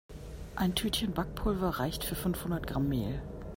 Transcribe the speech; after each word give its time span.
Ein 0.55 0.73
Tütchen 0.73 1.13
Backpulver 1.13 1.69
reicht 1.77 2.03
für 2.05 2.15
fünfhundert 2.15 2.65
Gramm 2.65 2.89
Mehl. 2.89 3.21